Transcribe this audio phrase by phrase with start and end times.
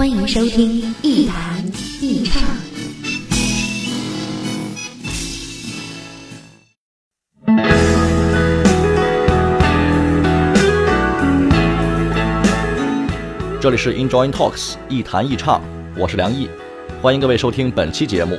[0.00, 1.62] 欢迎收听一谈
[2.00, 2.42] 一唱。
[13.60, 15.60] 这里是 Enjoy Talks 一谈一唱，
[15.94, 16.48] 我是梁毅，
[17.02, 18.38] 欢迎各位收听本期节目。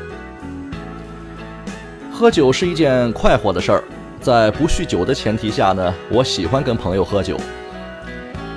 [2.12, 3.84] 喝酒是一件快活的事儿，
[4.20, 7.40] 在不酗酒的前提下呢，我喜欢跟朋友喝酒。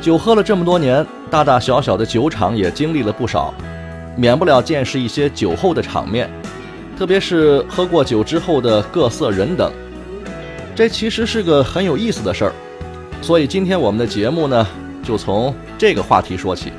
[0.00, 3.52] 酒喝了这么多年，大大小小的酒厂也经历了不少，
[4.14, 6.30] 免不了见识一些酒后的场面，
[6.96, 9.68] 特别是喝过酒之后的各色人等。
[10.76, 12.52] 这其实是个很有意思的事儿，
[13.20, 14.64] 所以今天我们的节目呢，
[15.02, 16.72] 就从这个话题说起。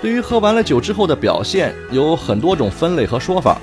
[0.00, 3.60] 对于喝完了酒之后的表现，有很多种分类和说法。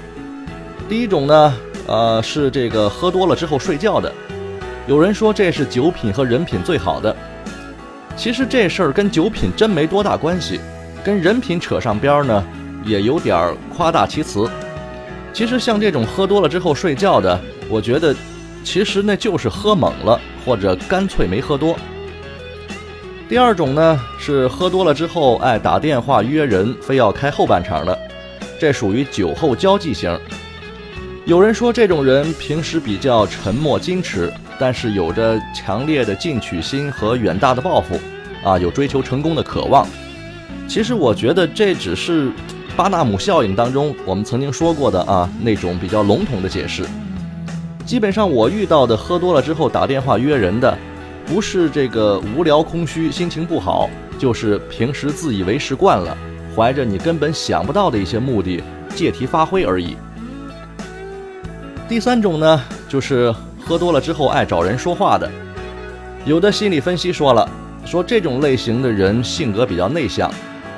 [0.88, 1.54] 第一种呢，
[1.88, 4.10] 呃，是这个喝多了之后睡觉的。
[4.88, 7.14] 有人说这是酒品和人品最好的。
[8.20, 10.60] 其实这事儿跟酒品真没多大关系，
[11.06, 12.46] 跟人品扯上边儿呢，
[12.84, 14.46] 也有点儿夸大其词。
[15.32, 18.14] 其实像这种喝多了之后睡觉的，我觉得
[18.62, 21.78] 其实那就是喝猛了，或者干脆没喝多。
[23.30, 27.98] 第二种呢是喝多了之后爱打电话约人，非要开后半场的，
[28.60, 30.20] 这属于酒后交际型。
[31.24, 34.30] 有人说这种人平时比较沉默矜持，
[34.60, 38.00] 但是有着强烈的进取心和远大的抱负，
[38.44, 39.88] 啊，有追求成功的渴望。
[40.68, 42.32] 其实我觉得这只是
[42.76, 46.86] 巴纳姆效应当中我们曾经说过的啊那种比较笼统的解释。
[47.86, 50.78] 基本上我遇到的喝多了之后打电话约人的。
[51.26, 53.88] 不是这个无聊空虚、心情不好，
[54.18, 56.18] 就是平时自以为是惯了，
[56.56, 58.64] 怀着你根本想不到的一些目的，
[58.96, 59.96] 借题发挥而已。
[61.88, 63.32] 第三种呢，就是
[63.70, 65.30] 喝多了之后爱找人说话的。
[66.26, 67.48] 有的心理分析说了，
[67.86, 70.28] 说这种类型的人性格比较内向，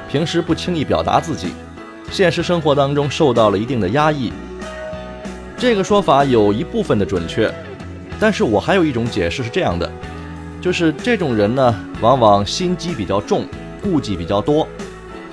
[0.09, 1.53] 平时不轻易表达自己，
[2.11, 4.33] 现实生活当中受到了一定的压抑。
[5.55, 7.49] 这个说法有一部分的准确，
[8.19, 9.89] 但是我还有一种解释是这样的。
[10.59, 13.45] 就是这种人呢，往往心机比较重，
[13.81, 14.67] 顾忌比较多，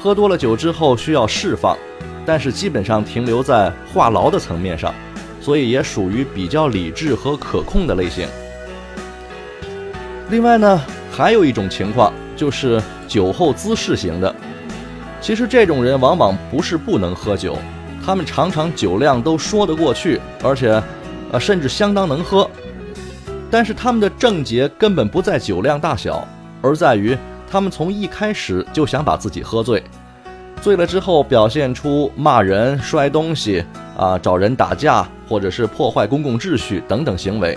[0.01, 1.77] 喝多了酒之后需要释放，
[2.25, 4.95] 但是基本上停留在话痨的层面上，
[5.41, 8.27] 所以也属于比较理智和可控的类型。
[10.31, 14.35] 另外呢，还有一种情况就是酒后滋事型的，
[15.21, 17.57] 其实这种人往往不是不能喝酒，
[18.05, 20.83] 他们常常酒量都说得过去，而且，
[21.33, 22.49] 呃，甚至相当能喝。
[23.51, 26.27] 但是他们的症结根本不在酒量大小，
[26.61, 27.17] 而在于
[27.51, 29.83] 他们从一开始就想把自己喝醉，
[30.61, 33.65] 醉了之后表现出骂人、摔东西
[33.97, 37.57] 啊、找人打架，或者是破坏公共秩序等等行为。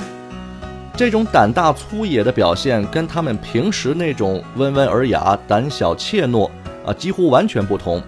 [0.95, 6.49] 这种胆大粗野的表现跟他们平时那种温文尔雅、胆小怯懦
[6.85, 8.01] 啊几乎完全不同，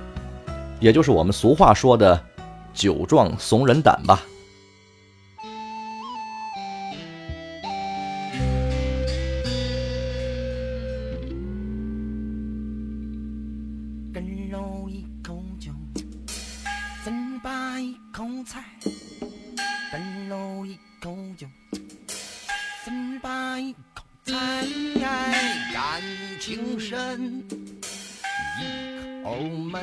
[0.80, 2.22] 也就是我们俗话说的
[2.74, 4.22] “酒壮怂人胆”吧。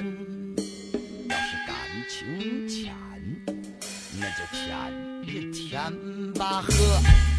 [0.00, 1.76] 要是感
[2.08, 2.94] 情浅
[4.18, 5.92] 那就浅一舔
[6.34, 7.29] 吧喝。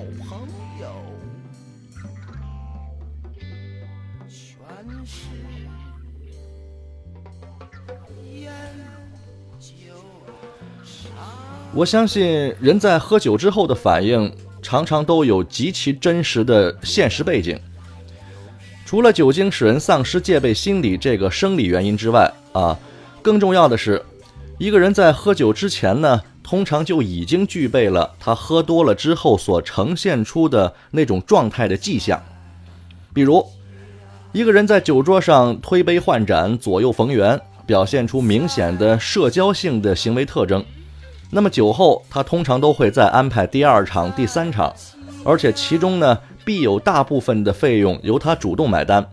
[0.00, 0.48] 好朋
[0.80, 0.88] 友，
[4.26, 4.56] 全
[5.04, 5.26] 是
[8.32, 8.50] 烟
[9.60, 9.68] 酒
[10.82, 11.20] 茶。
[11.74, 17.60] 我相信人在喝酒之后的反应，常常都有极其真实的现实背景。
[18.86, 22.74] 除了酒精使人丧失戒备心理这个生理原因之外，啊，
[23.20, 24.02] 更重要的是，
[24.56, 32.20] 一个人在喝酒之前呢，通常就已经具备了他喝多了之后所呈现出的那种状态的迹象。
[33.14, 33.46] 比如，
[34.32, 40.64] 一个人在酒桌上推杯换盏、左右逢源，表现出明显的社交性的行为特征。
[41.30, 44.74] 那么酒后，他通常都会再安排第二场、第三场，
[45.24, 49.08] 而且其中呢，必有大部分的费用由他主动买单。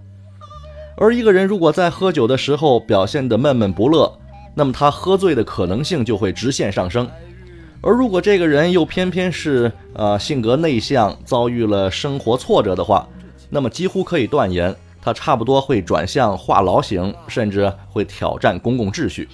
[0.95, 4.11] 而一个人如果在喝酒的时候表现得闷闷不乐，
[4.55, 7.07] 那么他喝醉的可能性就会直线上升。
[7.81, 13.07] 而如果这个人又偏偏是呃性格内向，遭遇了生活挫折的话，
[13.49, 19.29] 那么几乎可以断言，他差不多会转向话痨型，甚至会挑战公共秩序。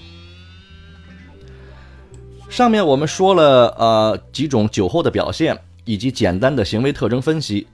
[2.50, 7.66] 上面我们说了呃几种酒后的表现，以及简单的行为特征分析。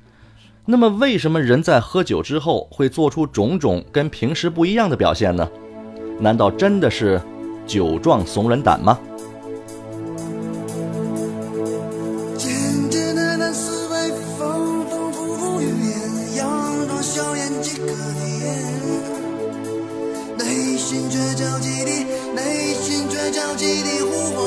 [0.66, 5.50] 那么，为什么人在喝酒之后会做出种种跟平时不一样的表现呢？
[6.20, 7.20] 难道真的是
[7.66, 9.00] 酒壮怂人胆吗？
[21.62, 21.92] 心却焦急地，
[22.34, 24.38] 内心却焦急地呼唤。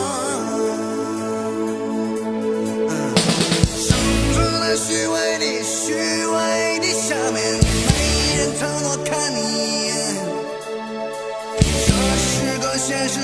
[3.76, 3.86] 生
[4.32, 5.92] 存在虚伪的虚
[6.26, 6.36] 伪
[6.80, 7.92] 的下面，没
[8.38, 9.90] 人曾多看你一眼。
[11.86, 12.24] 这是
[12.58, 13.14] 个现实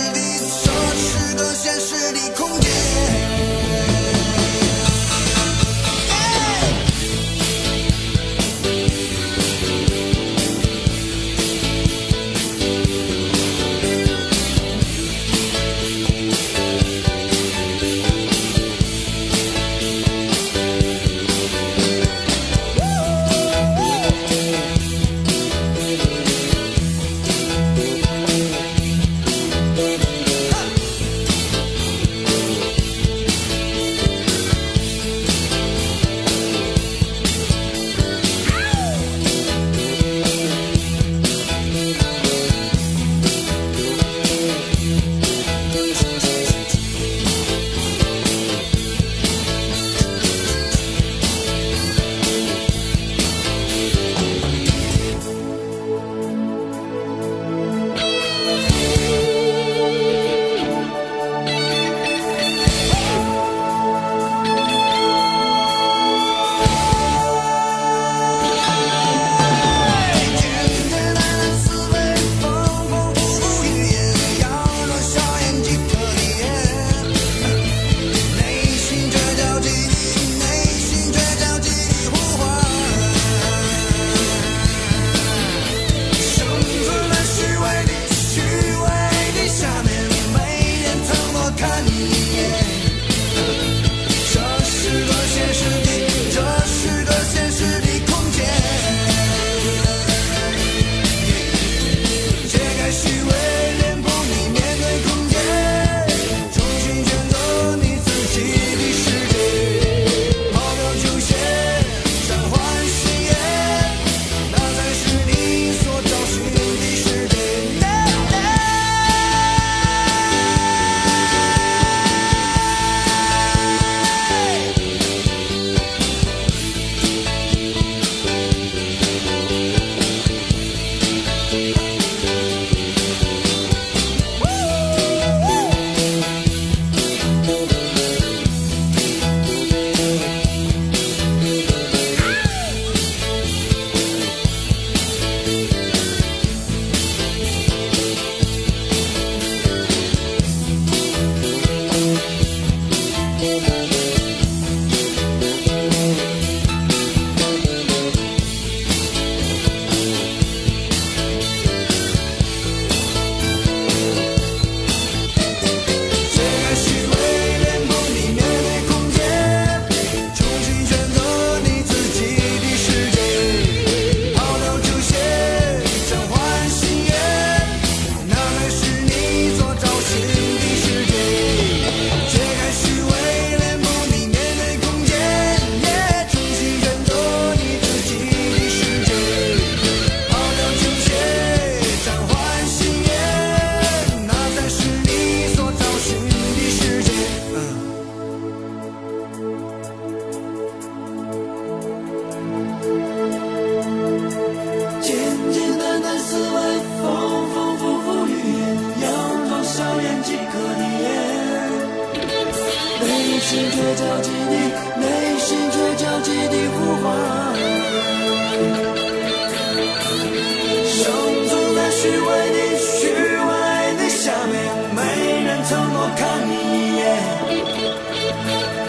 [222.08, 223.52] 存在虚伪的虚伪
[223.96, 224.54] 的下面，
[224.94, 225.00] 没
[225.44, 227.02] 人曾多看你一眼。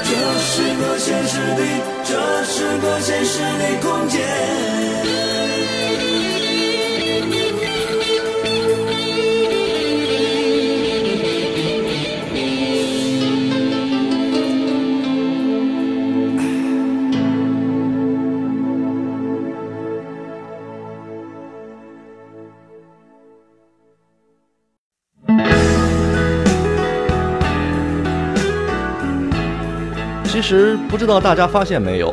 [0.05, 0.09] 这
[0.39, 1.61] 是个现实的，
[2.05, 2.11] 这
[2.45, 5.28] 是个现实的空间。
[30.49, 32.11] 其实不知道大家发现没有，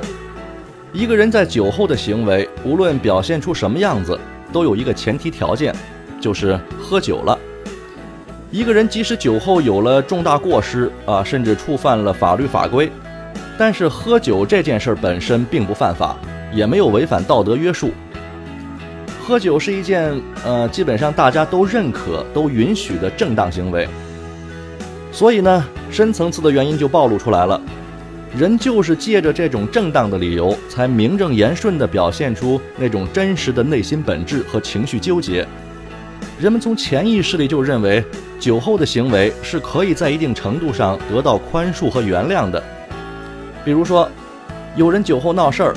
[0.92, 4.20] 一个人在酒后的行为，无论表现出什么样子，
[4.52, 5.74] 都有一个前提条件，
[6.20, 7.38] 就是喝酒了。
[8.50, 12.92] 一个人即使酒后有了重大过失啊，甚至触犯了法律法规，
[13.56, 16.14] 但是喝酒这件事本身并不犯法，
[16.52, 17.90] 也没有违反道德约束。
[19.18, 20.12] 喝酒是一件
[20.44, 23.88] 呃，基本上大家都认可、都允许的正当行为。
[25.10, 27.58] 所以呢，深层次的原因就暴露出来了。
[28.36, 35.46] 人就是借着这种正当的理由，才名正言顺地表现出那种真实的内心本质和情绪纠结。
[36.38, 38.04] 人们从潜意识里就认为，
[38.38, 42.62] 酒后的行为是可以在一定程度上得到宽恕和原谅的。
[43.64, 44.06] 比如说，
[44.74, 45.74] 有人酒后闹事儿，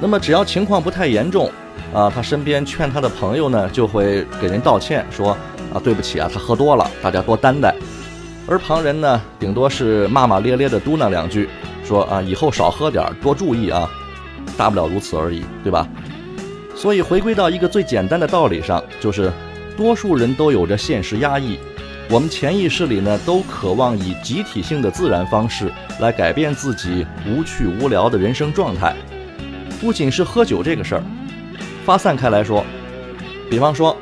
[0.00, 1.50] 那么只要情况不太严重，
[1.92, 5.36] 啊，他身边劝他的朋友呢，就会给人道歉，说
[5.70, 7.74] 啊，对不起啊，他喝多了，大家多担待。
[8.46, 11.46] 而旁人呢，顶多是骂骂咧咧地嘟囔两句。
[11.84, 13.88] 说啊，以后少喝点，多注意啊，
[14.56, 15.86] 大不了如此而已，对吧？
[16.74, 19.30] 所以回归到一个最简单的道理上，就是
[19.76, 21.58] 多数人都有着现实压抑，
[22.10, 28.94] 我们潜意识里呢都渴望以集体性的自然方式来改变自己无趣无聊的人生状态。
[29.80, 31.02] 不仅是喝酒这个事儿，
[31.84, 32.64] 发散开来说，
[33.50, 33.96] 比方说，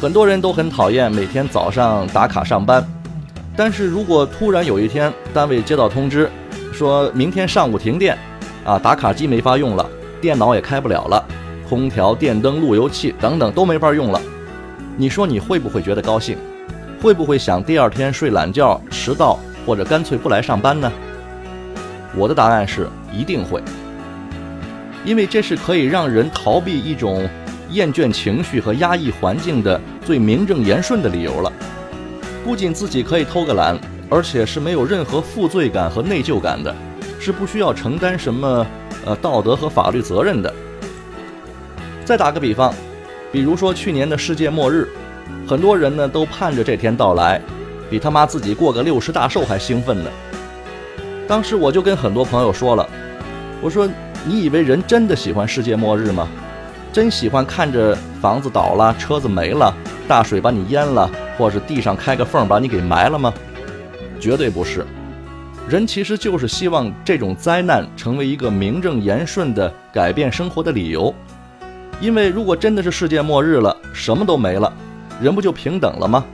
[0.00, 2.84] 很多人都很讨厌每天早上打卡上班，
[3.56, 6.28] 但是如果突然有一天单位接到通知，
[6.72, 8.16] 说明天上午停电，
[8.64, 9.86] 啊，打卡机没法用了，
[10.20, 11.22] 电脑也开不了了，
[11.68, 14.20] 空调、电灯、路由器等等都没法用了。
[14.96, 16.36] 你说你会不会觉得高兴？
[17.00, 20.90] 会不会想第二天睡懒觉、迟到，或者干脆不来上班呢？
[22.16, 23.62] 我的答案是一定会，
[25.04, 27.28] 因为这是可以让人逃避一种
[27.70, 31.52] 厌倦情绪和压抑环境的最名正言顺的理由了。
[32.44, 33.78] 不仅自己可以偷个懒。
[34.12, 36.74] 而且是没有任何负罪感和内疚感的，
[37.18, 38.66] 是不需要承担什么
[39.06, 40.52] 呃道德和法律责任的。
[42.04, 42.74] 再打个比方，
[43.32, 44.86] 比如说去年的世界末日，
[45.48, 47.40] 很多人呢都盼着这天到来，
[47.88, 50.10] 比他妈自己过个六十大寿还兴奋呢。
[51.26, 52.86] 当时我就跟很多朋友说了，
[53.62, 53.88] 我说
[54.26, 56.28] 你以为人真的喜欢世界末日吗？
[56.92, 59.74] 真喜欢看着房子倒了、车子没了、
[60.06, 63.32] 大水把你淹了，或是地上开个缝把你给埋了吗？
[64.22, 64.86] 绝对不是，
[65.68, 71.12] 人其实就是希望这种灾难成为一个名正言顺的改变生活的理由。
[72.00, 74.72] 因为如果真的是世界末日了，什么都没了，
[75.20, 76.24] 人不就平等了吗？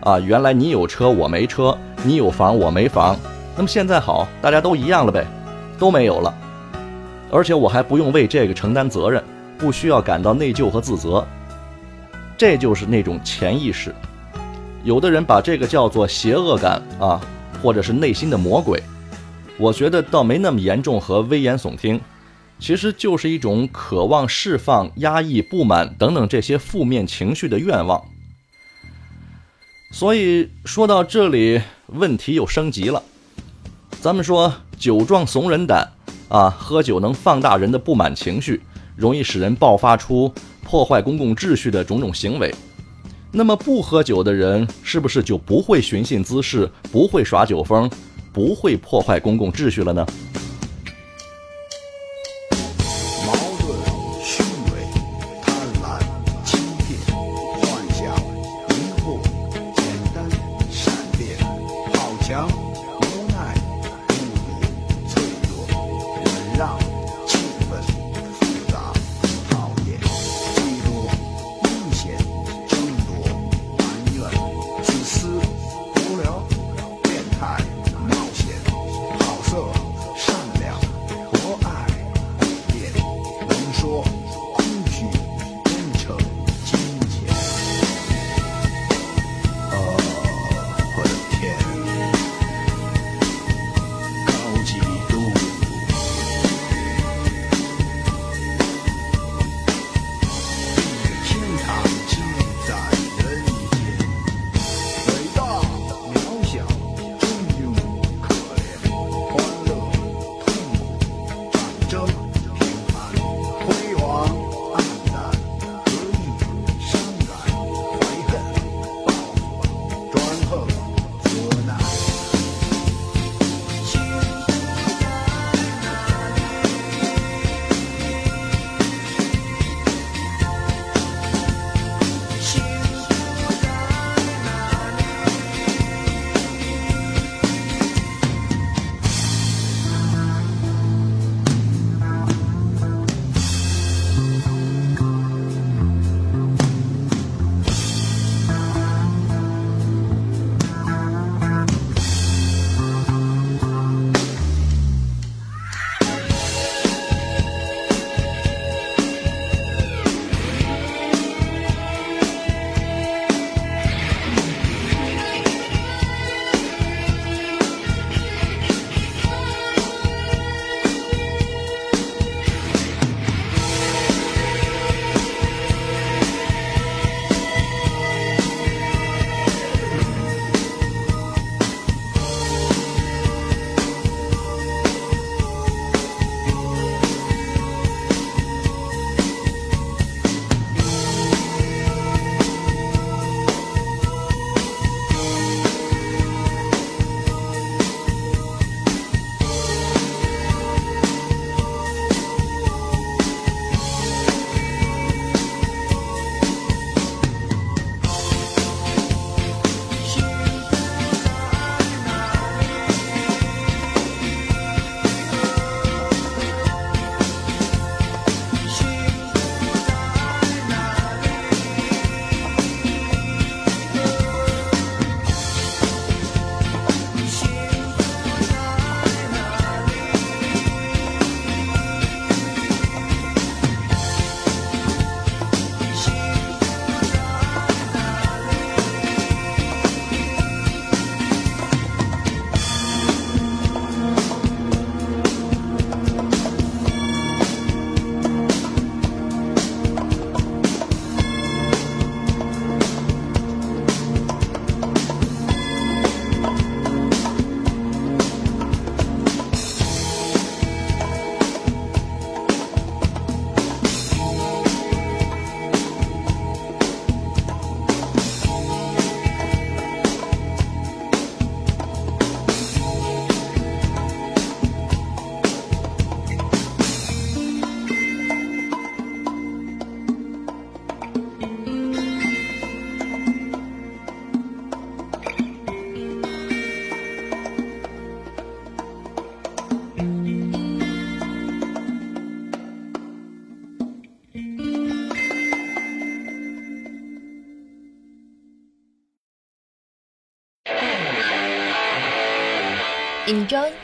[0.00, 3.14] 啊，原来你有车我没车，你有房我没房，
[3.54, 5.26] 那么现在好，大家都一样了呗，
[5.78, 6.34] 都没有了，
[7.30, 9.22] 而且我还不用为这个承担责任，
[9.58, 11.22] 不需要感到内疚和自责，
[12.38, 13.94] 这就是那种潜意识。
[14.84, 17.20] 有的人把这个叫做邪恶感啊，
[17.62, 18.82] 或者是内心的魔鬼，
[19.58, 22.00] 我觉得倒没那么严重和危言耸听，
[22.58, 28.02] 其实就是一种渴望释放压抑、不满等等这些负面情绪的愿望。
[29.90, 33.02] 所以说到这里，问题又升级了。
[34.00, 35.90] 咱们说酒壮怂人胆
[36.28, 38.62] 啊，喝酒能放大人的不满情绪，
[38.96, 42.54] 容易使人爆发出破坏公共秩序的种种行为。
[43.30, 47.88] 那么不喝酒的人是不是就不会寻衅滋事，不会耍酒疯，
[48.32, 50.06] 不会破坏公共秩序了呢？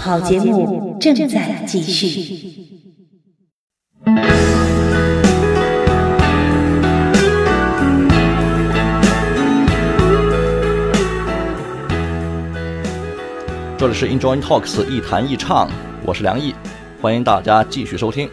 [0.00, 2.38] 好节目正在继续。
[13.76, 15.68] 这里是 Enjoy Talks 一谈一唱，
[16.06, 16.54] 我是梁毅，
[17.02, 18.30] 欢迎大家继续收听。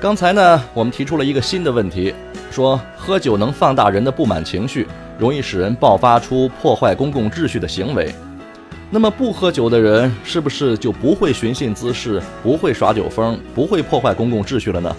[0.00, 2.14] 刚才呢，我们提出了一个新的问题，
[2.52, 4.86] 说喝酒能放大人的不满情绪，
[5.18, 8.14] 容易使人爆发出破坏公共秩序的行为。
[8.90, 14.96] 那么不喝酒的人是不是就不会寻衅滋事，不会耍酒疯，不会破坏公共秩序了呢？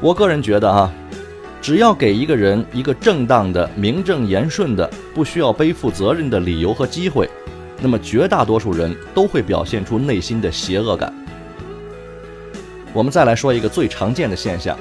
[0.00, 0.90] 我个人觉得啊，
[1.60, 7.28] 只要给一个人一个正当的、名正言顺的、不需要背负责任的理由和机会，
[7.78, 11.12] 那么绝大多数人都会表现出内心的邪恶感。
[12.94, 14.74] 我们再来说一个最常见的现象，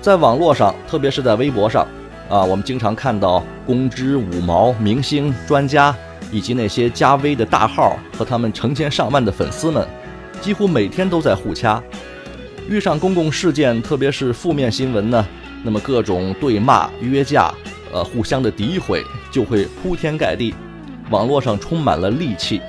[0.00, 1.86] 在网络上，特别是在微博上，
[2.30, 5.94] 啊，我们经常看到公知、五毛、明星、专家
[6.36, 9.88] 以及那些加微的大号和他们成千上万的粉丝们，
[10.42, 11.82] 几乎每天都在互掐。
[12.68, 15.26] 遇上公共事件，特别是负面新闻呢，
[15.62, 17.50] 那么各种对骂、约架，
[17.90, 20.54] 呃，互相的诋毁就会铺天盖地，
[21.08, 22.60] 网络上充满了戾气。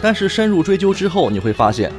[0.00, 1.92] 但是深入追究之后，你会发现，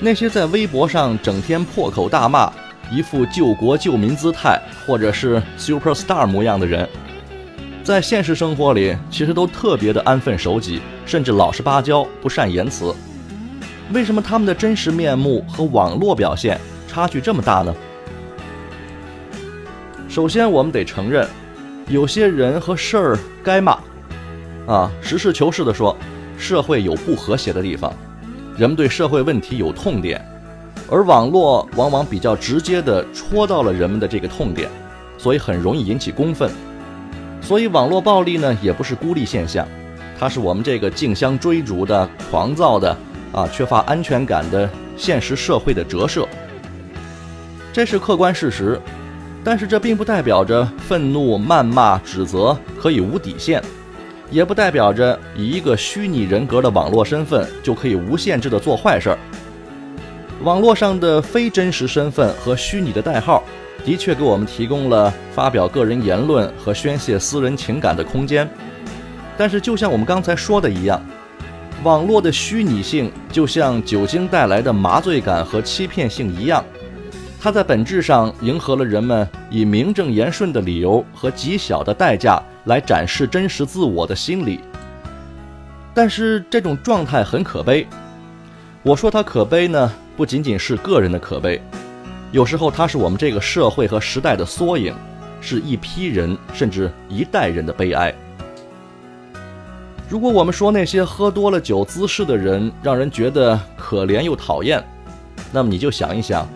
[0.00, 2.52] 那些在微博上整天破口大骂、
[2.90, 6.88] 一副救国救民姿态，或者是 super star 模样的人，
[7.86, 12.92] 在现实生活里其实都特别的安分守己，甚至老实巴交、不善言辞。
[13.92, 17.72] 为什么他们的真实面目和网络表现差距这么大呢？
[20.08, 21.28] 首先，我们得承认，
[21.86, 23.78] 有些人和事儿该骂，
[24.66, 25.96] 啊，实事求是地说，
[26.36, 27.92] 社会有不和谐的地方，
[28.56, 30.20] 人们对社会问题有痛点，
[30.90, 34.68] 而网络往往比较直接地戳到了人们的这个痛点，
[35.16, 36.50] 所以很容易引起公愤。
[37.46, 39.64] 所以，网络暴力呢，也不是孤立现象，
[40.18, 42.96] 它是我们这个竞相追逐的、狂躁的。
[43.32, 46.26] 啊，缺乏安全感的现实社会的折射，
[47.70, 48.80] 这是客观事实。
[49.44, 53.62] 但是这并不代表着愤怒、谩骂、指责可以无底线，
[54.30, 59.18] 也不代表着以一个虚拟人格的网络身份就可以无限制的做坏事儿。
[60.42, 63.44] 网络上的非真实身份和虚拟的代号，
[63.84, 68.48] 的确给我们提供了发表个人言论和宣泄私人情感的空间。
[69.36, 71.00] 但是，就像我们刚才说的一样。
[71.84, 76.64] 网络的虚拟性就像酒精带来的麻醉感和欺骗性一样，
[77.38, 84.58] 它在本质上迎合了人们以名正言顺的理由和极小的代价来展示真实自我的心理。
[85.94, 87.86] 但是这种状态很可悲。
[88.82, 91.60] 我说它可悲呢，不仅仅是个人的可悲，
[92.32, 94.94] 有时候它是我们这个社会和时代的缩影，
[95.40, 98.14] 是一批人甚至一代人的悲哀。
[100.08, 104.82] 如果我们说那些喝多了酒滋事的人让人觉得可怜又讨厌，
[105.52, 106.46] 那么你就想一想，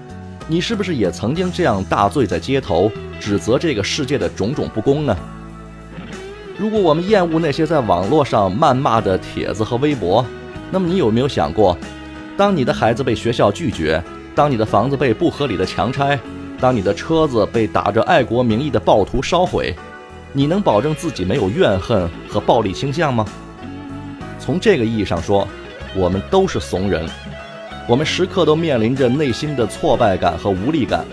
[0.46, 5.16] 你是不是也曾经这样大醉在街头，指责这个世界的种种不公呢？
[6.58, 10.24] 如果我们厌恶那些在网络上谩骂的帖子和微博，
[10.70, 11.76] 那么你有没有想过，
[12.36, 14.02] 当你的孩子被学校拒绝，
[14.40, 16.18] 当你的房子被不合理的强拆，
[16.58, 19.76] 当你的车子被打着爱国名义的暴徒烧毁？
[20.32, 23.26] 你能保证自己没有怨恨和暴力倾向吗？
[24.38, 25.46] 从这个意义上说，
[25.94, 27.06] 我们都是怂人，
[27.86, 31.04] 我们时刻都面临着内心的挫败感和无力感，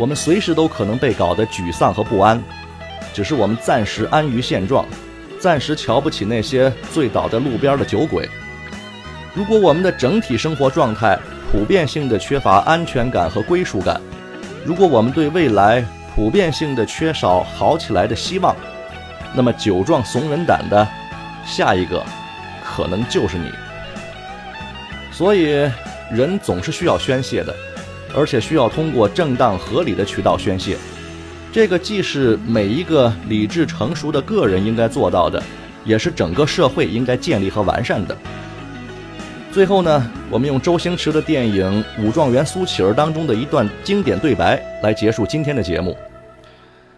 [0.00, 2.42] 我们随时都可能被搞得沮丧和不安。
[3.12, 4.86] 只是我们暂时安于现状，
[5.38, 8.26] 暂时瞧不起那些醉倒在路边的酒鬼。
[9.34, 11.18] 如果我们的整体生活状态
[11.52, 14.00] 普遍性的缺乏安全感和归属感，
[14.64, 15.84] 如果我们对未来，
[16.16, 18.56] 普遍性的缺少好起来的希望，
[19.34, 20.88] 那么酒壮怂人胆的
[21.44, 22.02] 下一个，
[22.64, 23.50] 可能就是你。
[25.12, 25.70] 所以，
[26.10, 27.54] 人总是需要宣泄的，
[28.16, 30.78] 而且需要通过正当合理的渠道宣泄。
[31.52, 35.42] 这个既是每一个理智成熟的个人应该做到的，
[35.84, 38.16] 也是整个社会应该建立和完善的。
[39.52, 45.94] 最后呢，我们用周星驰的电影《武状元苏乞儿》当中的一段经典对白来结束今天的节目。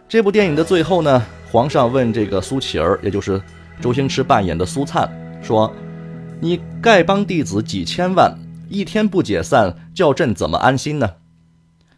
[0.09, 3.43] 这部电影的最后呢，皇上问这个苏乞儿，也就是
[3.81, 5.11] 周星驰扮演的苏灿，
[5.43, 5.75] 说
[6.38, 8.33] ：“你丐帮弟子几千万，
[8.69, 11.11] 一天不解散，叫朕怎么安心呢？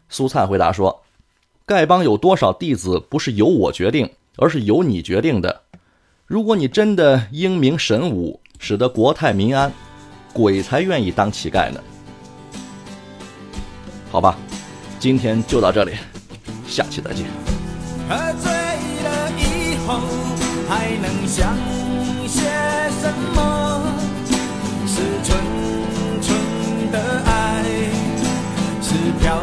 [0.08, 1.02] 苏灿回答说
[1.68, 5.60] ：“丐帮有多少弟子，不是由我决定，而是由你决定的。
[6.24, 9.70] 如果你真的英明神武，使得国泰民安，
[10.36, 11.80] 鬼才愿意当乞丐呢。”
[14.12, 14.36] 好吧，
[14.98, 15.92] 今天就到这里，
[16.66, 17.24] 下期再见。
[18.08, 20.00] 喝醉了以后
[20.68, 21.56] 还能想
[22.28, 22.42] 些
[23.00, 23.82] 什么？
[24.86, 25.38] 是纯
[26.22, 26.28] 纯
[26.92, 27.64] 的爱，
[28.80, 29.42] 是飘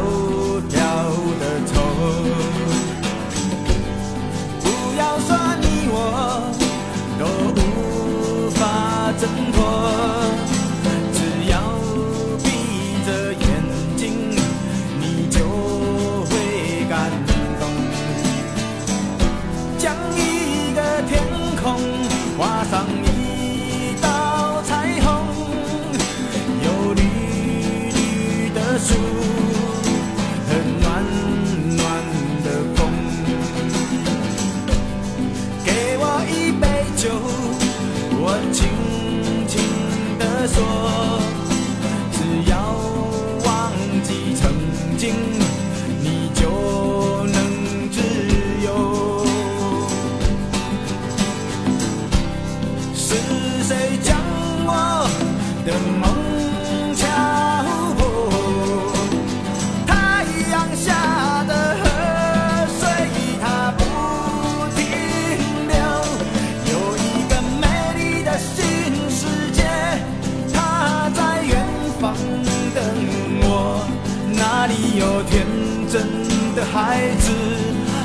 [76.94, 77.32] 孩子，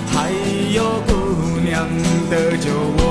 [0.08, 0.32] 还
[0.74, 1.88] 有姑娘
[2.28, 3.09] 的酒窝。